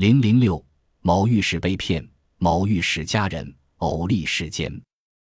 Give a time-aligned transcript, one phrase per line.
[0.00, 0.64] 零零六，
[1.02, 2.02] 某御史被骗，
[2.38, 4.72] 某御史家人偶立世间，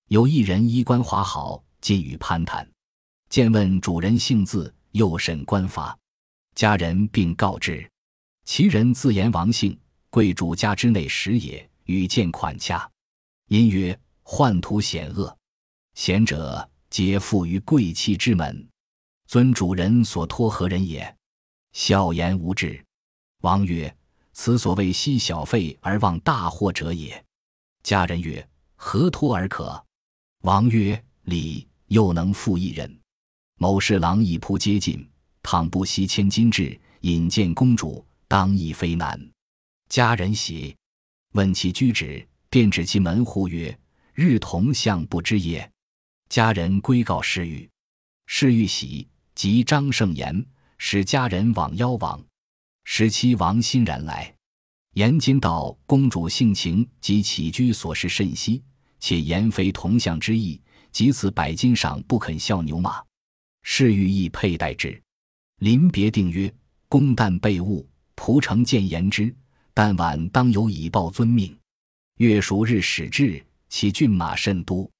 [0.09, 2.71] 有一人衣冠华好，进与攀谈，
[3.31, 5.99] 见问主人姓字，又审官法，
[6.55, 7.91] 家人并告知，
[8.45, 9.75] 其人自言王姓，
[10.11, 12.87] 贵主家之内时也，与见款洽，
[13.47, 15.35] 因曰宦途险恶，
[15.95, 18.69] 贤者皆附于贵戚之门，
[19.27, 21.17] 尊主人所托何人也？
[21.73, 22.85] 笑言无知。
[23.41, 23.98] 王曰。
[24.41, 27.23] 此所谓惜小费而忘大祸者也。
[27.83, 29.85] 家人曰：“何托而可？”
[30.47, 33.01] 王曰：“礼又能负一人。”
[33.59, 35.05] 某侍郎一仆接近，
[35.43, 39.21] 倘不惜千金至，引见公主，当亦非难。
[39.89, 40.77] 家人喜，
[41.33, 43.77] 问其居址，便指其门户曰
[44.15, 45.69] ：“日同相不知也。”
[46.31, 47.69] 家人归告侍御，
[48.27, 50.47] 侍御喜，即张胜言，
[50.79, 52.25] 使家人往邀往。
[52.91, 54.35] 使妻王欣然来，
[54.95, 58.65] 言今道公主性情及起居所事甚稀，
[58.99, 60.59] 且言非同相之意，
[60.91, 63.05] 即此百金赏不肯效牛马，
[63.63, 65.01] 是欲意佩戴之。
[65.61, 66.53] 临别定曰：
[66.89, 67.87] 公旦备物，
[68.17, 69.33] 仆诚见言之。
[69.75, 71.57] 但晚当有以报遵命。
[72.17, 74.91] 月熟日始至，其骏马甚多。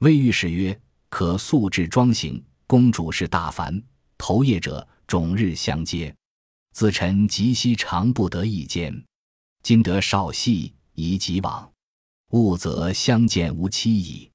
[0.00, 2.40] 魏御史曰：可速制装行。
[2.66, 3.82] 公主是大凡，
[4.18, 6.14] 头夜者终日相接。
[6.72, 9.04] 自臣及昔常不得一见，
[9.62, 11.70] 今得少戏，宜即往。
[12.30, 14.30] 勿则相见无期矣。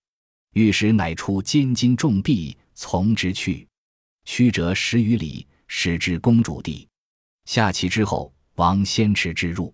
[0.54, 3.68] 御史乃出监金重币，从之去。
[4.26, 6.88] 曲折十余里，始至公主地。
[7.46, 9.74] 下棋之后，王先持之入。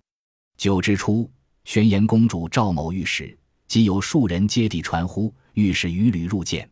[0.58, 1.30] 九之初，
[1.64, 6.70] 宣言公主赵某御史，即有数人接地传呼，御史屡屡入见。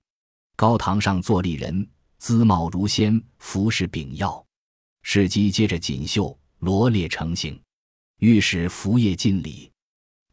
[0.56, 4.46] 高堂上坐立人，姿貌如仙，服饰炳耀。
[5.02, 7.60] 侍姬接着锦绣罗列成形，
[8.20, 9.72] 御史服业尽礼，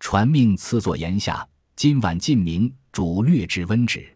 [0.01, 1.47] 传命赐座檐下。
[1.77, 4.11] 今晚进明，主略致温旨。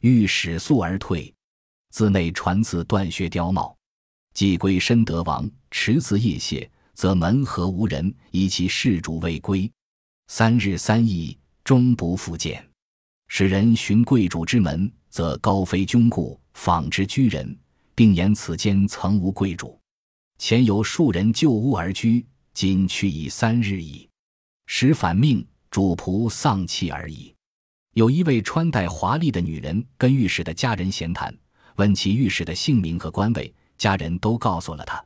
[0.00, 1.32] 御史肃而退。
[1.90, 3.76] 自内传赐断靴貂帽。
[4.32, 9.70] 既归深德王，迟次夜谢，则门合无人，以其事主未归。
[10.28, 12.66] 三日三夜，终不复见。
[13.28, 17.56] 使人寻贵主之门，则高飞窘故，访之居人，
[17.94, 19.78] 并言此间曾无贵主。
[20.38, 24.08] 前有数人旧屋而居，今去已三日矣。
[24.66, 27.34] 时反命，主仆丧气而已。
[27.94, 31.34] 有一位穿戴华丽的女人跟御史的家人闲谈，
[31.76, 35.02] 问其御史的姓名和官位，家人都告诉了他。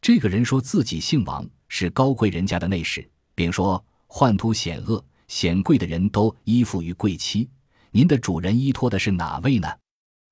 [0.00, 7.48] 这个人说自己姓王，是高贵人家的内侍，并说宦途险恶，显贵的人都依附于贵戚。
[7.90, 9.68] 您的主人依托的是哪位呢？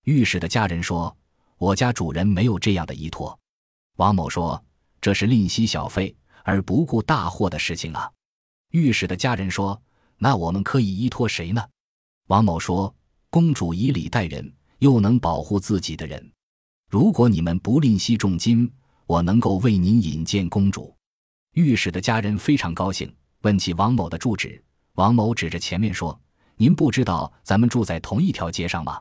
[0.05, 1.17] 御史的家人说
[1.59, 3.39] ：“我家主人没有这样的依托。”
[3.97, 4.65] 王某说
[5.01, 6.15] ：“这是吝惜小费
[6.45, 8.11] 而不顾大祸的事情啊。”
[8.73, 9.81] 御史的家人说
[10.17, 11.62] ：“那我们可以依托谁呢？”
[12.28, 12.95] 王某说
[13.28, 16.33] ：“公主以礼待人，又能保护自己的人。
[16.89, 18.71] 如果你们不吝惜重金，
[19.06, 20.95] 我能够为您引荐公主。”
[21.55, 23.12] 御史的家人非常高兴，
[23.43, 24.62] 问起王某的住址。
[24.95, 26.19] 王某指着前面说
[26.57, 29.01] ：“您不知道咱们住在同一条街上吗？”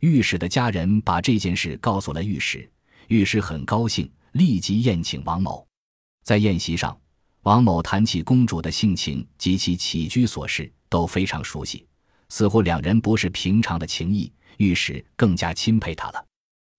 [0.00, 2.70] 御史的家人把这件事告诉了御史，
[3.08, 4.10] 御史很高兴。
[4.38, 5.66] 立即宴请王某，
[6.22, 6.96] 在宴席上，
[7.42, 11.84] 王某谈起公主的性情及其起居琐事都非常熟悉，
[12.28, 14.32] 似乎两人不是平常的情谊。
[14.58, 16.24] 御史更加钦佩他了。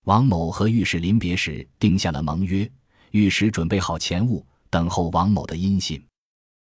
[0.05, 2.69] 王某和御史临别时定下了盟约，
[3.11, 6.01] 御史准备好钱物，等候王某的音信。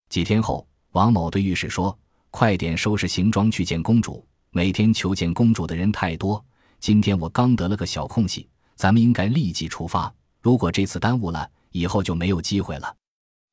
[0.09, 1.97] 几天后，王某对御史说
[2.33, 4.27] ：“快点收拾行装去见公主。
[4.51, 6.45] 每天求见公主的人太多，
[6.81, 12.97] 今天我刚得了个小空隙，咱们应该立即出发。”如果这次耽误了，以后就没有机会了。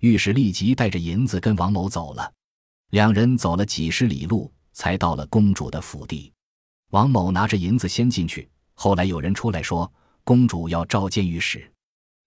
[0.01, 2.31] 御史立即带着银子跟王某走了。
[2.91, 6.31] 两人走了几十里路，才到了公主的府邸。
[6.91, 9.91] 王某拿着银子先进去，后来有人出来说，
[10.23, 11.69] 公主要召见御史。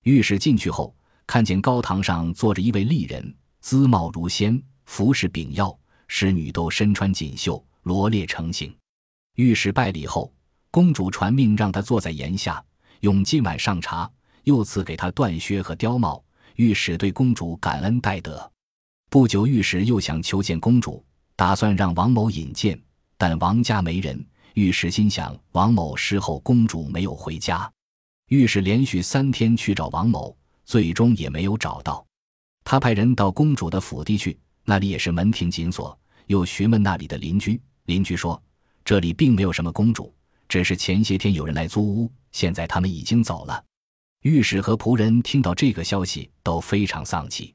[0.03, 0.95] 御史进去后，
[1.27, 5.79] 看见高堂上坐着一位丽人，姿貌如仙，服饰炳耀，
[6.09, 8.75] 侍女都身穿锦绣，罗列成形。
[9.37, 10.33] 御史拜礼后，
[10.71, 12.63] 公主传命让他坐在檐下，
[13.01, 14.11] 用今晚上茶。
[14.49, 16.25] 又赐给他缎靴和貂帽，
[16.57, 18.51] 御史对公主感恩戴德。
[19.11, 21.05] 不久，御史又想求见公主，
[21.37, 22.81] 打算让王某引荐，
[23.19, 24.27] 但王家没人。
[24.55, 27.71] 御史心想，王某事后公主没有回家。
[28.29, 30.35] 御史连续三天去找王某，
[30.65, 32.03] 最终也没有找到。
[32.65, 35.97] 他派人到公主的府邸去，那里也是门庭紧锁。
[36.27, 38.43] 又询问那里的邻居，邻居说，
[38.83, 40.11] 这里并没有什么公主，
[40.49, 43.63] 只是前些天有人来租屋，现在他们已经走了。
[44.23, 47.55] 御史和仆人听到这个消息都非常丧气。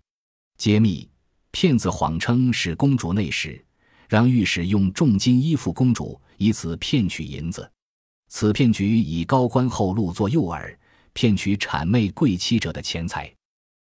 [0.57, 1.09] 揭秘：
[1.51, 3.63] 骗子谎称是公主内侍，
[4.07, 7.69] 让御史用重金依附公主，以此骗取银子。
[8.29, 10.77] 此骗局以高官厚禄作诱饵，
[11.11, 13.29] 骗取谄媚贵妻者的钱财。